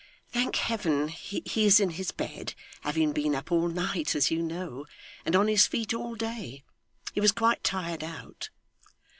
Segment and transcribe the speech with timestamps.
[0.31, 4.87] 'Thank Heaven he is in his bed; having been up all night, as you know,
[5.25, 6.63] and on his feet all day.
[7.13, 8.49] He was quite tired out.